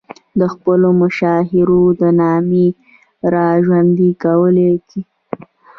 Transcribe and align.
د 0.39 0.41
خپلو 0.53 0.87
مشاهیرو 1.01 1.81
د 2.01 2.03
نامې 2.21 2.67
را 3.33 3.47
ژوندي 3.65 4.09
کولو 4.23 4.69
کې. 4.87 5.01